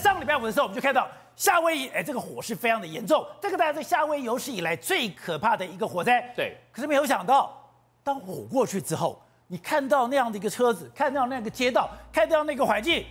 [0.00, 1.06] 上个礼拜五的时候，我们就看到
[1.36, 6.32] 夏威夷，哎，这个火势非常的严重，这个大家在夏威夷有史以来最可怕的一个火灾。
[6.34, 7.70] 对，可是没有想到，
[8.02, 13.04] 当火过去之后，你看到那样的一个车子，看到那个街道，看到那个环境，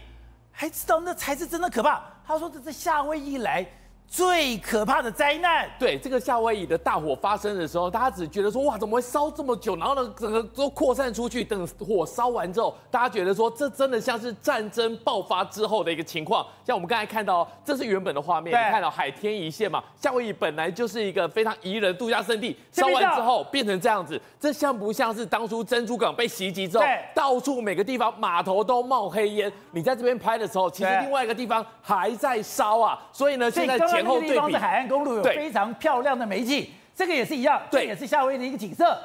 [0.52, 2.02] 还知道那才是真的可怕。
[2.26, 3.66] 他说这是夏威夷来。
[4.10, 9.76] 最可怕的灾难，对这个夏威夷的大火发生的时候，大家只觉得说哇，怎么会烧这么久？
[9.76, 11.44] 然后呢，整个都扩散出去。
[11.44, 16.46] 等火烧完之后，大家觉得说这真的像是战争爆发之后的一个情况。
[16.66, 19.84] 像我们刚才看到，这是原本的画面，你看到海天一线嘛？
[19.96, 26.84] 夏威夷本来就是一个非常宜人度假胜地，烧完之后变成这样子，这像不像是当初珍珠港被袭击之后，
[27.14, 29.52] 到处每个地方码头都冒黑烟？
[29.72, 33.00] 你在这边拍的时候，其实另外一个地方还在烧啊。
[33.12, 34.56] 所以呢，现在前后对比。
[34.56, 38.98] 海岸公路有非常漂亮的美景，这个也是一样，对，这也是夏威夷的一个景色。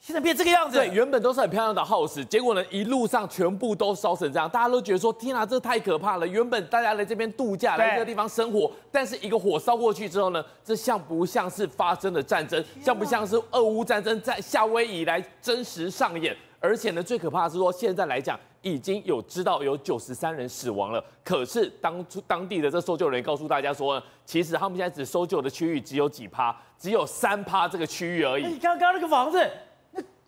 [0.00, 6.26] 现在变这个样子，对，原本都是很漂亮的 house，结果呢，一路上全部都烧成这样，大家都觉得说，天啊，这太可怕了。
[6.26, 12.62] 原本大家来这边度假，来这个地方生活，但是一个火烧过去之后呢，这像不像是发生的战争？
[12.74, 16.36] 哪像不像是俄乌战争在夏威夷来真实上演？
[16.60, 21.04] 而且呢，最可怕的是说，现在来讲已经有知道有九十三人死亡了。
[21.22, 28.46] 可是当初当地的这搜救人员告诉大家说，其实他们现在只搜救的区域只有几趴，只有三趴这个区域而已。
[28.46, 29.38] 你刚刚那个房子，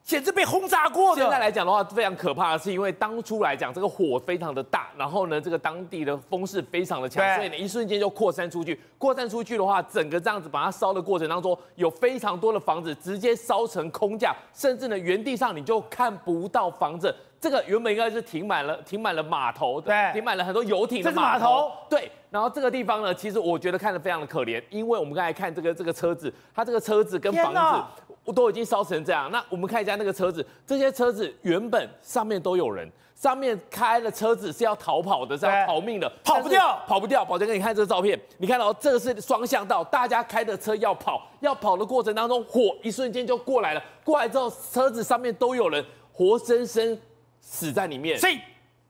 [0.06, 1.20] 简直被轰炸过的。
[1.20, 8.80] 现在来讲的话，非常可怕的是，因为当初来讲这个火非常的大，然后呢，这个当地的风势非常的强，所以呢，一瞬间就扩散出去。
[8.98, 17.12] 扩散出去的话，整个这样子把它烧的过程当中，有非常多的房子直接烧成空架，甚至呢，原地上你就看不到房子。
[17.38, 21.44] 这个原本应该是停满了，停满了码头，对，停满了很多游艇的码头。
[21.46, 29.30] 头对，然后这个地方呢，其实我觉得看得非常的可怜，因为我们刚才看这个这个车子，它这个车子跟房子都已经烧成这样。
[29.30, 32.90] 那我们看一下那个车子，这些车子原本上面都有人。
[33.14, 37.24] 上面开了车子是要逃跑的，是要逃命的，跑不掉，跑不掉。
[37.24, 43.82] 宝强哥，你看这个照片，你看到这个是双向道，大家开的车要跑，要跑的过程当中，火一瞬间就过来了。
[44.04, 45.82] 过来之后，车子上面都有人，
[46.12, 46.98] 活生生
[47.40, 48.18] 死在里面。
[48.18, 48.38] 所以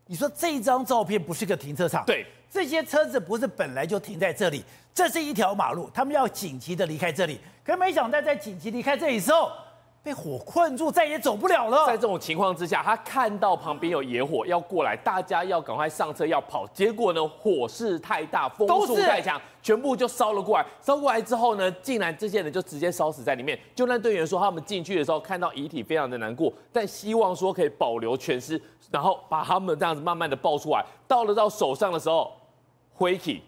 [0.07, 2.05] 你说这张照片不是个停车场？
[2.05, 4.65] 对，这些车子不是本来就停在这里，
[4.95, 7.41] 这是一条马路，他们要紧急的离开这里。
[7.65, 9.51] 可没想到在紧急离开这里之后。
[10.06, 11.84] 被火困住，再也走不了了。
[11.84, 16.65] 在这种情况之下，他看到旁边有野火要过来，大家要赶快上车要跑。
[16.69, 20.65] 结果呢，火势太大，风速太强，是全部就烧了过来。
[20.81, 23.59] 烧过来之后呢，竟然这些人就直接烧死在里面。
[23.75, 28.62] 救难队员说，他们进去的时候看到遗体，非常的难过，但希望说可以保留全尸，
[28.93, 30.84] 然后把他们这样子慢慢的抱出来。
[31.09, 32.31] 到了到手上的时候，
[32.95, 33.43] 灰体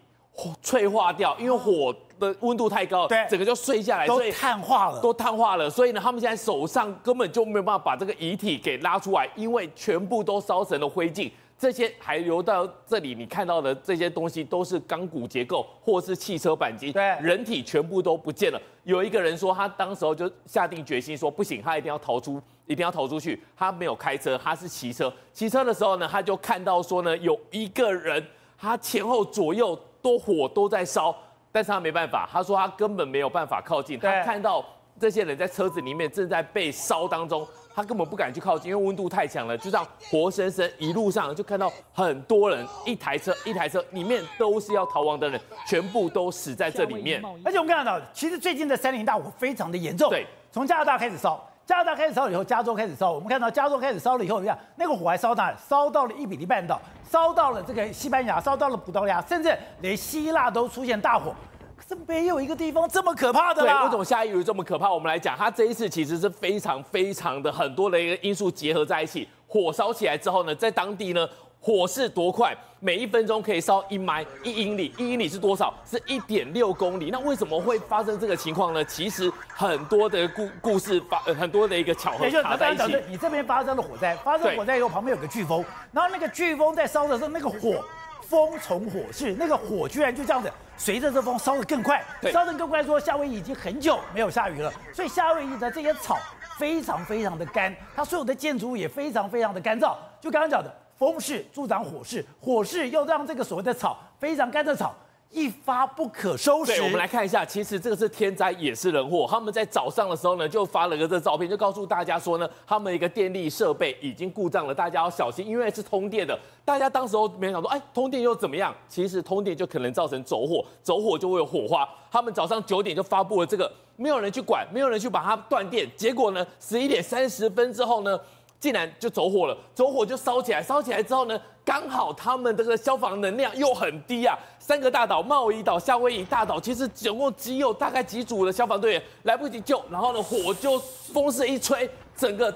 [0.63, 1.95] 脆化掉，因为火。
[2.19, 5.71] 的温度太高，对，整个就碎下来，都碳化了，都碳化了。
[5.71, 11.31] 所以呢，他们现在手上根本就没有办法把这个遗体给拉出来，因为全部都烧成了灰烬。
[11.57, 18.61] 这些还留到这里，你看到的这些东西都是钢骨结构或是汽车钣金，对，人体全部都不见了。
[18.83, 23.41] 有一个人说，他当时候就下定决心说，不行，他一定要逃出，一定要逃出去。
[23.57, 25.13] 他没有开车，他是骑车。
[25.33, 28.27] 骑车的时候呢，他就看到说呢，有一个人，
[28.59, 31.15] 他前后左右都火都在烧。
[31.53, 33.99] 但是他没办法，他说他根本没有办法靠近。
[33.99, 34.65] 他看到
[35.01, 39.57] 这些人在车子里面正在被烧当中，他根本不敢去靠近，因为温度太强了。
[39.57, 47.23] 就这样活生生一路上就看到很多人，一台车一台车里面都是要逃亡的人，全部都死在这里面。
[47.45, 50.11] 而且我们看到，其实最近的森林大火非常的严重。
[50.11, 51.43] 对，从加拿大开始烧。
[51.69, 53.13] 加拿大开始烧了以后，加州开始烧。
[53.13, 55.55] 我们看到加州开始烧了以后，你看那个火还烧到哪？
[55.69, 56.81] 烧到了伊比利半岛，
[57.11, 61.35] 烧到了这个西班牙，烧到了葡萄牙，甚至连希腊都出现大火。
[61.77, 63.81] 可是没有一个地方这么可怕的啦。
[63.81, 64.91] 对，为什么夏威夷这么可怕？
[64.91, 69.29] 我们来讲，它这一次其实是非常非常的很多的一个因素结合在一起。
[69.47, 71.29] 火烧起来之后呢，在当地呢，
[71.61, 72.57] 火势多快？
[72.81, 75.75] 每一分钟可以烧一迈一英里，一英里是多少？
[75.85, 77.11] 是一点六公里。
[77.11, 78.85] 那为什么会发生这个情况呢？
[78.85, 82.97] 其实很多的故故事发，呃很多的一个巧合卡在一起。
[83.09, 87.85] 你这边发生了火灾，发生火灾以后旁边有个飓风，然后那个飓风在烧的时候，那个火
[88.23, 92.01] 风从火势，那个火居然就这样子随着这风烧得更快，
[92.33, 92.81] 烧得更快。
[92.81, 96.17] 说夏威夷已经很久没有下雨了，所以夏威夷的这些草
[96.57, 99.97] 非常非常的干，它所有的建筑物也非常非常的干燥。
[100.21, 100.73] 就刚刚讲的。
[100.99, 104.93] 风势助长火势，火势又让这个所谓的草非常干的草
[105.31, 106.81] 一发不可收拾。
[106.83, 109.27] 我们来看一下，其实这个是天灾也是人祸。
[109.31, 116.37] 他们在早上的时候呢，就发了个这照片，就告诉大家说呢，他们一个电力设备已经故障了，大家要小心，因为是通电的。
[116.65, 118.75] 大家当时候没想到，哎，通电又怎么样？
[118.89, 121.89] 其实通电就可能造成走火，走火就会有火花。
[122.11, 125.87] 他们早上九点就发布了这个，没有人去管，没有人去把它断电。
[125.95, 128.19] 结果呢，十一点三十分之后呢，
[128.61, 142.53] 竟然就走火了，走火就烧起来，烧起来之后呢，刚好他们这个消防能量又很低啊，三个大岛，茂宜岛、夏威夷大岛，其实总共只有大概几组的消防队员来不及救，然后呢，火就风势一吹，整个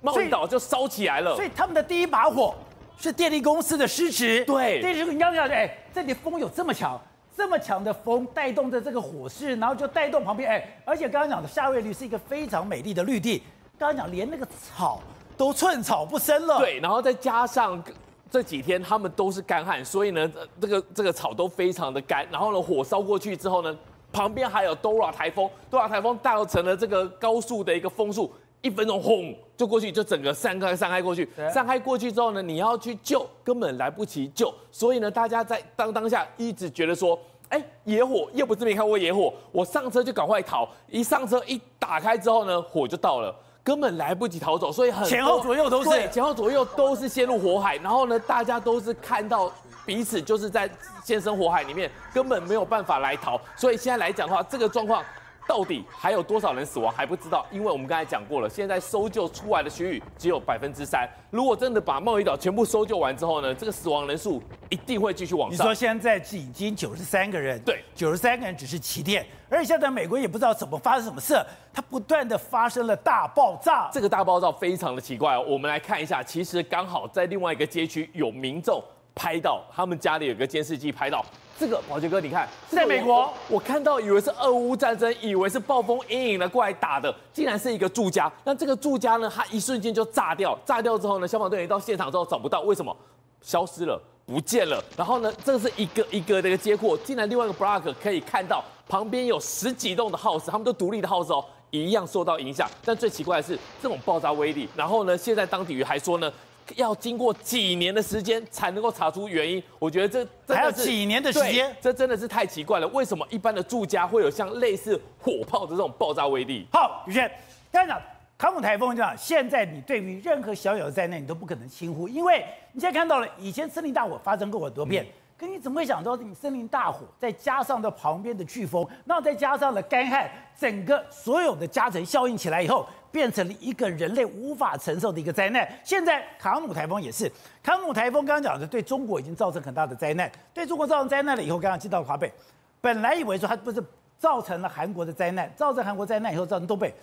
[0.00, 1.36] 茂宜岛就烧起来了。
[1.36, 2.54] 所以他们的第一把火
[2.96, 4.42] 是电力公司的失职。
[4.46, 6.98] 对，电力公司你刚刚讲，哎，这里风有这么强，
[7.36, 13.42] 这么强的风带动着这个火势，然后就带动旁边，哎，而且刚刚讲的夏威夷是一个非常美丽的绿地，
[13.78, 15.02] 刚刚讲连那个草。
[15.36, 16.58] 都寸草不生了。
[16.58, 17.82] 对，然后再加上
[18.30, 22.26] 这几天他们都是干旱，所以呢，这个这个草都非常的干。
[22.30, 23.76] 然后呢，火烧过去之后呢，
[24.12, 31.28] 旁边还有 Dora 台风，Dora 台风造成了这个高速的一个风速，一分钟轰就过去，就整个散开散开过去。
[31.52, 34.52] 散开过去之后呢，你要去救根本来不及救。
[34.72, 37.16] 所以呢，大家在当当下一直觉得说，
[37.50, 40.68] 哎，野火又不是没看过野火，我上车就赶快逃。
[40.88, 43.32] 一上车一打开之后呢，火就到了。
[43.64, 47.76] 根本来不及逃走，所以很前后左右都是，对，前后左右都是陷入火海。
[47.78, 49.50] 然后呢，大家都是看到
[49.86, 50.70] 彼此就是在
[51.02, 53.40] 现身火海里面，根本没有办法来逃。
[53.56, 55.02] 所以现在来讲的话，这个状况。
[55.46, 61.08] 到底还有多少人死亡还不知道，因为我们刚才讲过了，现在搜救出来的区域只有百分之三。
[61.30, 65.58] 如果真的把贸易岛全部搜救完之后呢，这个死亡人数一定会继续往上。
[65.58, 71.34] 你说现在已经九十三个人，对，九十三个人只是起点，而且现在美国也不知道怎么发生什么事，
[71.72, 73.90] 它不断的发生了大爆炸。
[73.92, 78.82] 这个大爆炸非常的奇怪哦，我们来看一下，其实刚好在另外一个街区有民众
[79.14, 81.24] 拍到，他们家里有个监视器拍到。
[81.58, 88.30] 这个宝杰哥，你看，在美国，我看到以为是俄乌战争，以为是暴风阴影的过来打的，竟然是一个住家。
[88.42, 92.94] 那这个住家呢，它一瞬间就炸掉，炸掉之后呢，消防队员到现场之后找不到，为什么？
[93.40, 94.82] 消失了，不见了。
[94.96, 102.68] 然后呢，这个是一个一个的一个接货，竟然另外一个 block 可以看到旁边有十几栋的 house，他们都独立的 house 哦，一样受到影响。
[102.84, 104.68] 但最奇怪的是这种爆炸威力。
[104.74, 106.32] 然后呢，现在当地还说呢。
[106.76, 112.88] 要经过几年的时间才能够查出原因，我觉得这还要几年的时间，这真的是太奇怪了。
[112.88, 116.66] 为什么一般的住家会有像类似火炮的这种爆炸威力？
[116.72, 117.30] 好，宇轩，
[117.70, 118.02] 刚才讲
[118.36, 125.04] 卡姆台风这样，现在你对于任何小小的灾难，你都不可能轻忽，因为你现在看到了以前森林大火发生过很多遍。
[125.04, 125.08] 嗯
[125.46, 135.68] 你怎么会想到，你森林大火，再加上这旁边的飓风，那再加上了干旱，整个所有的加成效应起来以后，变成了一个人类无法承受的一个灾难。
[135.84, 137.30] 现在卡努台风也是，
[137.62, 142.32] 卡努台风刚刚讲的，对中国已经造成很大的灾难，对中国造成灾难了以后，刚刚进到华北，
[142.80, 143.82] 本来以为说它不是
[144.18, 146.94] 造成了韩国的灾难，造成韩国灾难以后造成东北，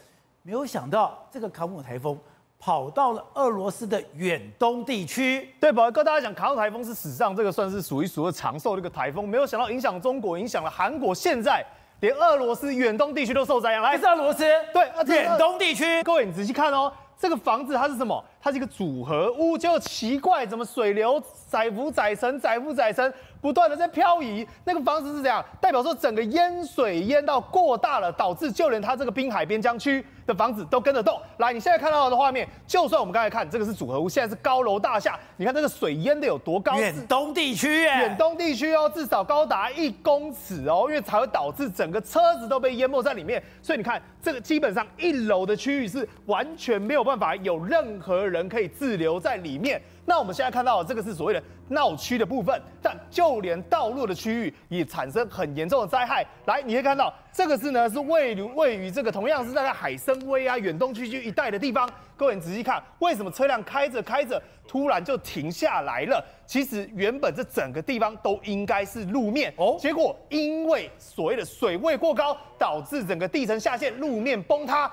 [0.44, 2.18] 没有想到这个卡努台风。
[2.62, 5.50] 跑到了俄罗斯的远东地区。
[5.60, 11.66] 对，宝杰哥，大家讲卡努台风是史上这个算是数一数二长寿的一个台风，没有想到影响中国，影响了韩国，现在
[12.02, 13.82] 连俄罗斯远东地区都受灾殃。
[13.82, 16.04] 来，是俄罗斯，对，远东地区。
[16.04, 18.24] 各位，你仔细看哦，这个房子它是什么？
[18.40, 21.20] 它是一个组合屋，就奇怪，怎么水流
[21.50, 23.12] 载浮载沉，载浮载沉。
[23.42, 25.44] 不断的在漂移，那个房子是怎样？
[25.60, 31.22] 代表说整个淹水淹到过大了，导致就连它这个滨海边疆区的房子都跟着动。
[31.38, 36.78] 来，你现在看到的画面，就算我们刚才看这个是组合屋，现在是高楼大厦，你看这个水淹的有多高？
[36.78, 43.44] 远东地区，远东地区哦，至少高达一公尺哦，因为才会导致整个车子都被淹没在里面。
[43.62, 49.82] 所以你看，这个基本上一楼的区域是完全没有办法有任何人可以滞留在里面。
[50.06, 56.26] 那我们现在看到的这个是所谓的闹区的部分，但就连道路的区域也产生很严重的灾害。
[56.46, 61.90] 来，你可以看到这个是呢，是位于位于这个同样是在海参崴啊远东区区一带的地方。
[62.18, 66.24] 各位你仔细看，为什么车辆开着开着突然就停下来了？
[66.46, 74.92] 其实原本这整个地方都应该是路面哦，结果因为所谓的水位过高，导致整个地层下陷，路面崩塌，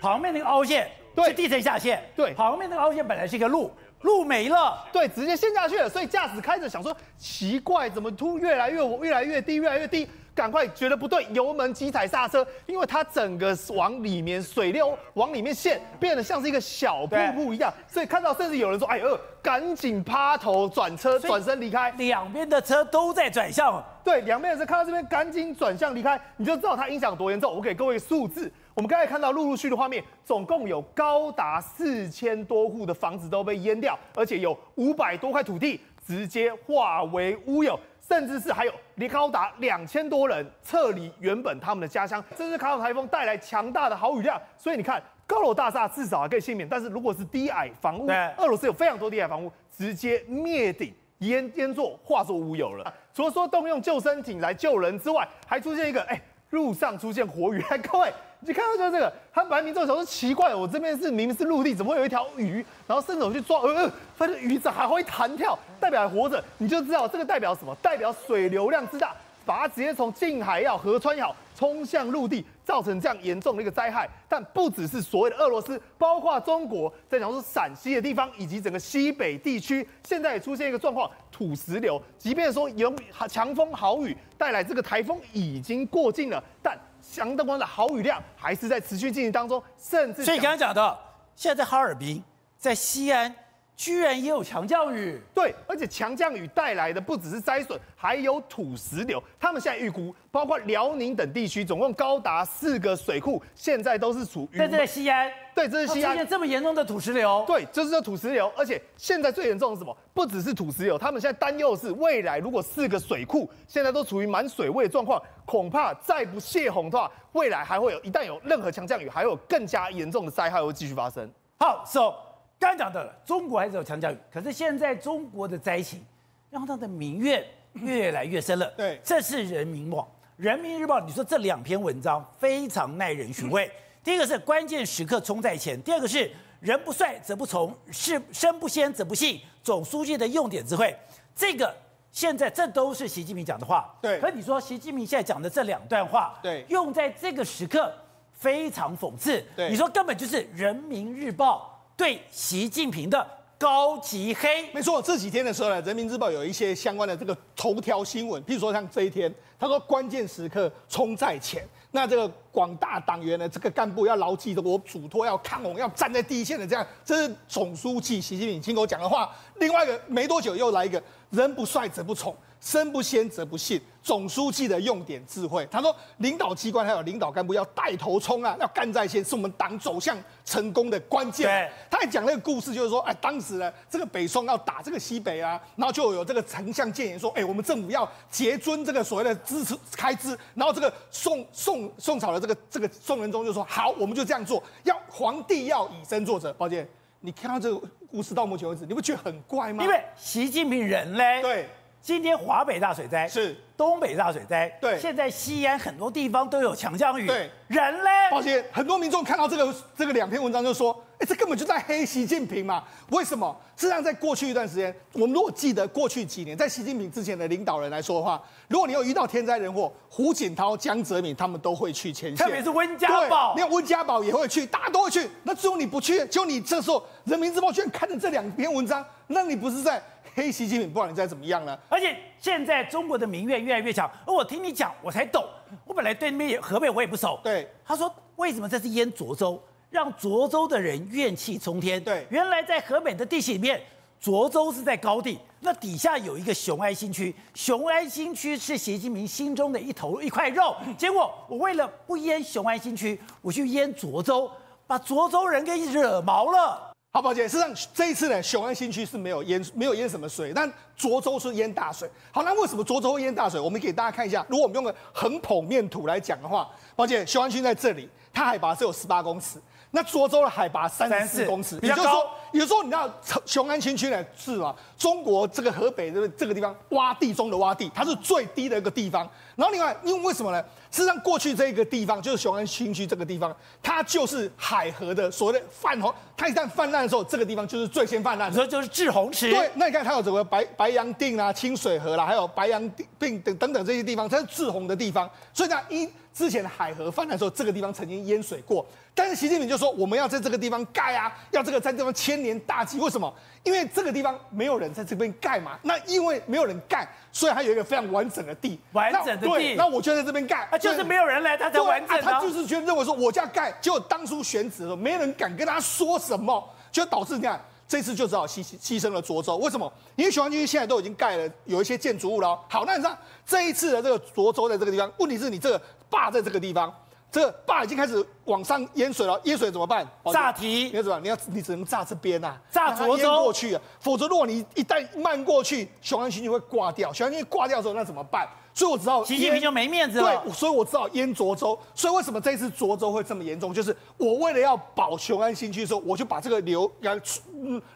[0.00, 3.70] 旁边那个凹陷对地层下陷，对，旁边那个凹陷本来是一个路。
[4.02, 5.86] 路没了，对，直接陷下去了。
[5.86, 10.08] 所以驾驶开着想说，奇怪，怎么突越来越越来越低，越来越低？
[10.34, 17.72] 赶快觉得不对，油门急踩刹车，因为它整个往里面水流往里面陷，变得像是一个小瀑布一样。
[17.88, 27.54] 所以看到甚至有人说：“哎呦，赶紧趴头转车，转身离开。”两边的车都在转向，对，两边的车看到这边赶紧转向离开，你就知道它影响多严重。
[27.54, 28.50] 我给各位数字。
[28.72, 37.78] 我们刚才看到陆陆续续的画面，总共有高达四千多户的房子都被淹掉，而且有五百多块土地直接化为乌有，
[38.10, 42.22] 甚至是还有离高达两千多人撤离原本他们的家乡。
[42.34, 52.92] 这是卡努台风带来强大的豪雨量，所以你看高楼大厦至少还可以幸免，但是如果是低矮房屋，俄罗斯有非常多低矮房屋直接灭顶淹淹作化作乌有了。
[53.14, 58.12] 除了说动用救生艇来救人之外，还出现一个哎路上出现活鱼， 各位。
[58.40, 62.64] 你看到就是这个，他本来民众想说奇怪，我这边是明明是陆地，怎么会有一条鱼？
[62.86, 67.74] 然后伸手去抓，呃呃，发现鱼子还会弹跳，代表还活着，你就知道这个代表什么？
[67.82, 69.14] 代表水流量之大。
[69.46, 74.08] 把它直接从近海也好，河川也好，冲向陆地，造成这样严重的一个灾害。
[74.28, 82.00] 但不只是所谓的俄罗斯，包括中国，在讲说陕西的地方以及整个西北地区，现在也出现一个状况，土石流。
[82.16, 82.94] 即便说有
[83.28, 90.98] 强风豪雨带来这个台风已经过境了，但相当的好雨量还是在持续进行当中，甚至所以刚刚讲的，
[91.34, 92.22] 现在在哈尔滨，
[92.58, 93.34] 在西安。
[93.80, 99.22] 居然也有强降雨，对，而且强降雨带来的不只是灾损，还有土石流。
[99.38, 104.58] 他们现在预估，包括辽宁等地区，总共高达四个水库，现在都是属于。
[104.58, 106.12] 在这西安，对，这是西安。
[106.12, 108.52] 出现这么严重的土石流，对，就是这土石流。
[108.54, 109.96] 而且现在最严重的是什么？
[110.12, 121.26] 不只是土石流，他们现在担忧的是未来，如果四个水库现在都处于满水位的状况，恐怕再不泄洪的话，未来还会有一旦有任何强降雨，还会有更加严重的灾害会继续发生。
[121.58, 122.29] 好，So。
[122.60, 126.04] 刚刚讲到了，中国还是有强降雨，可是现在中国的灾情
[126.50, 128.70] 让他的民怨越来越深了。
[128.76, 131.00] 对，这是人民网、人民日报。
[131.00, 133.70] 你说这两篇文章非常耐人寻味。
[134.04, 139.40] 第一个是关键时刻冲在前，第二个是人不帅则不从，是身不先则不信。
[139.62, 140.94] 总书记的用典智慧，
[141.34, 141.74] 这个
[142.12, 143.90] 现在这都是习近平讲的话。
[144.02, 147.90] 对，可你说习近平现在讲的这两段话，对，用在这个时刻
[148.34, 149.42] 非常讽刺。
[149.56, 151.69] 对，你说根本就是人民日报。
[152.00, 153.28] 对习近平的
[153.58, 155.02] 高级黑，没错。
[155.02, 169.30] 这几天的时候呢，《人民日报》有一些相关的这个头条新闻，譬如说像这一天，他说关键时刻冲在前，那这个广大党员呢，这个干部要牢记的，我嘱托要抗洪，要站在第一线的这样，这是总书记习近平亲口讲的话。
[169.56, 172.34] 另外一个没多久又来一个，人不帅则不宠。
[172.60, 175.66] 身不先则不信，总书记的用典智慧。
[175.70, 181.46] 他说，领导机关还有领导干部要带头冲啊，要干在先，是我们党走向成功的关键。
[181.46, 196.52] 对，他还讲那个故事，就是说，哎，当时呢，这个北宋要打这个西北啊，然后就有这个丞相谏言说，哎，我们政府要节尊这个所谓的支持开支，然后这个宋宋宋朝的这个这个宋仁宗就说，好，我们就这样做，要皇帝要以身作则。
[196.54, 196.86] 抱歉，
[197.20, 199.82] 你看到这个故事到目前为止，你不觉得很怪吗？
[199.82, 201.68] 因为习近平人嘞，对。
[202.02, 204.98] 今天华北大水灾是东北大水灾，对。
[204.98, 207.50] 现在西安很多地方都有强降雨，对。
[207.68, 208.10] 人嘞？
[208.30, 212.82] 抱歉，很多民众看到这个这个两篇文章就说，哎，这根本就在黑习近平嘛？
[213.10, 213.54] 为什么？
[213.76, 225.28] 事实上，在过去一段时间，我们如果记得过去几年，在习近平之前的领导人来说的话，如果你有遇到天灾人祸，胡锦涛、江泽民他们都会去前线，特别是温家宝，你看温家宝也会去，大家都会去。
[225.44, 230.02] 那只有你不去，就你这时候人民日报居然看着这两篇文章，那你不是在？
[230.34, 231.78] 黑习近平，不管你再怎么样呢？
[231.88, 235.44] 而且现在中国的民怨越来越强，而我听你讲，我才懂。
[235.84, 237.38] 我本来对那边河北我也不熟。
[237.42, 242.02] 对，他说为什么这次淹涿州，让涿州的人怨气冲天？
[242.02, 243.80] 对，原来在河北的地形里面，
[244.22, 250.74] 涿州是在高地，那底下有一个雄安新区，雄安新区是习近平心中的一头一块肉。
[250.98, 254.50] 结果我为了不淹雄安新区，我去淹涿州，
[254.86, 256.89] 把涿州人给惹毛了。
[257.12, 262.08] 好，宝姐，事实上这一次呢，雄安新区是没有淹，没有淹什么水，但涿州是淹大水。
[262.30, 263.58] 好，那为什么涿州会淹大水？
[263.58, 272.30] 我们给大家看一下，如果我们用个横剖面图来讲的话，宝姐，雄安区在这里，它海拔是有十八公尺，那涿州的海拔三十四公尺，比较高。
[272.52, 273.12] 也就是说，你知道
[273.44, 274.74] 雄安新区呢是吧？
[274.96, 279.28] 中国这个河北这个这个地方洼地中的洼地，它是最低的一个地方。
[279.60, 280.64] 然后另外，因为为什么呢？
[280.90, 286.12] 事实上，过去这个地方就是雄安新区这个地方，它就是海河的所谓的泛洪。
[286.34, 288.50] 它一旦泛滥的时候，这个地方就是最先泛滥。
[288.50, 289.50] 所以就是滞洪池。
[289.50, 292.88] 对，那你看它有整个白白洋淀啊、清水河啦，还有白洋
[293.18, 295.30] 淀等等等这些地方，它是滞洪的地方。
[295.52, 298.86] 所以呢，一之前海河泛滥的时候，这个地方曾经淹水过。
[299.14, 302.98] 但是习近平就说，我们要在这个地方盖啊，要这个在这地方千年大计。
[302.98, 303.30] 为什么？
[303.62, 305.78] 因为这个地方没有人在这边盖嘛。
[305.82, 308.78] 那因为没有人盖，所以它有一个非常完整的地。
[308.92, 309.48] 完整的地。
[309.48, 310.66] 对，那我就在这边盖。
[310.70, 312.16] 啊，就是没有人来，他才完整。
[312.18, 319.56] 啊，他就是觉得认为说，我家盖，结果当初选址的时候，没人敢跟他说什么，就导致你看这次就只好牺牺牲了涿州。
[319.56, 319.92] 为什么？
[320.16, 322.58] 因为雄安区现在都已经盖了有一些建筑物了。
[322.68, 326.92] 好，那你知道这一次的这个涿州在这个地方，问题是你这个坝在这个地方。
[327.30, 330.06] 这个坝已经开始往上淹水了，淹水怎么办？
[330.32, 331.20] 炸堤，你要怎么？
[331.20, 337.12] 你要你只能炸这边呐、啊，炸涿州过去啊，否则如果你一旦漫过去，雄安新区会挂掉。
[337.12, 338.48] 雄安新区挂掉之后，那怎么办？
[338.72, 340.42] 所以我知道习近平就没面子了。
[340.44, 341.78] 对，所以我知道淹涿州。
[341.94, 343.72] 所以为什么这次涿州会这么严重？
[343.72, 347.14] 就是我为了要保雄安新区的时候，我就把这个流要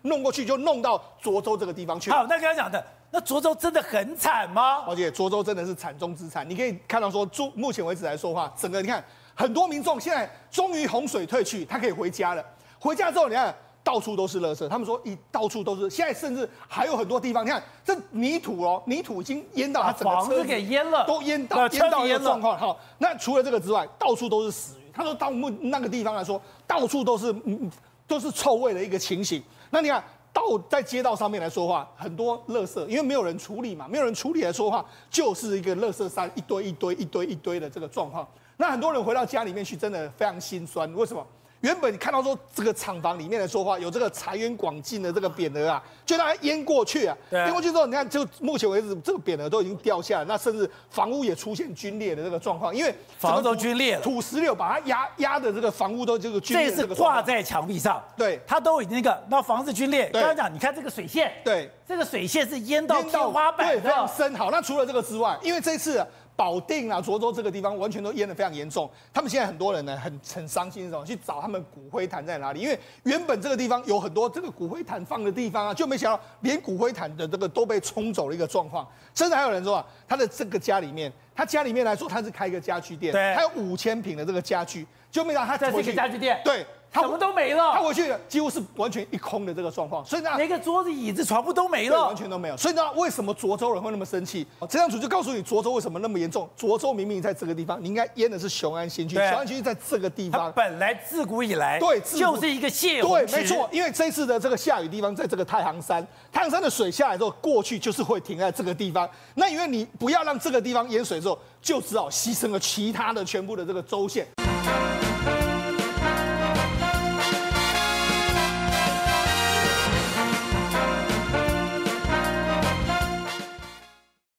[0.03, 2.11] 弄过去，就弄到涿州这个地方去。
[2.11, 2.85] 好，那刚刚讲的。
[3.11, 4.85] 那涿州真的很惨吗？
[4.89, 6.49] 而且涿州真的是惨中之惨。
[6.51, 9.03] 你可以看到说，目目前为止来说的话，整个你看
[9.35, 12.45] 很多民众现在终于洪水退去，他可以回家了。
[12.79, 22.59] 回家之后，你看到处都是垃圾，他们说一到处都是，现在甚至还有很多地方，你看这泥土哦，泥土已经淹到他整个车子给淹了，都淹到淹到一个状况。
[22.59, 24.91] 好，那除了这个之外，到处都是死鱼。
[24.93, 27.71] 他说到目那个地方来说，到处都是嗯
[28.07, 29.43] 都是臭味的一个情形。
[29.71, 30.03] 那你看。
[30.35, 38.27] 到在街道上面来说话，很多垃圾，因为没有人处理嘛，没有人处理来说话，就是一个垃圾山，一堆一堆一堆一堆的这个状况。
[38.57, 40.93] 那很多人回到家里面去，真的非常心酸。
[40.95, 41.27] 为什么？
[41.61, 56.71] 原本你看到说这个厂房里面的说话有这个财源广进的这个匾额啊，就让它淹过去啊，淹过去之后，你看就目前为止这个匾额都已经掉下来，那甚至房屋也出现龟裂的这个状况，因为房子都龟裂了，土石流把它压压的这个房屋都这个龟裂。
[56.71, 60.11] 这是挂在墙壁上，对，它都已经那个那房子龟裂。
[60.13, 64.35] 刚刚讲，你看这个水线，对，这个水线是淹到天花板，对，非常深。
[64.35, 66.07] 好，那除了这个之外，因为这次。
[66.37, 68.91] 保定啊，涿州这个地方完全都淹得非常严重。
[69.13, 72.61] 他们现在很多人呢，很很伤心，什么去找他们骨灰坛在哪里？
[72.61, 78.87] 因为原本这个地方有很多这个骨灰坛放的地方啊，就没想到连骨灰坛的这个都被冲走了一个状况。
[79.15, 86.67] 甚至还有人说啊，他的这个家里面，他家里面来说他是开一个家具店，对，还有五千平的这个家具，就没想到他在这个家具店，对。
[86.95, 92.57] 他什么都没了，他回去几乎是完全一空的这个状况，所以呢，连个桌子、椅子、床铺都没了，完全都没有。
[92.57, 94.47] 所以呢，为什么涿州人会那么生气？
[94.61, 96.49] 这张图就告诉你涿州为什么那么严重。
[96.57, 103.69] 涿州明明在这个地方，你应该淹的是雄安新区，雄安新区在这个地方，本来自古以来对就是一个泄洪对，没错。
[103.73, 109.09] 因为这次的这个下雨地方在这个太行山，太行山的水下来之后过去就是会停在这个地方。
[109.35, 114.25] 那因为你不要让这个地方淹水之后，就只好牺牲了其他的全部的这个州县。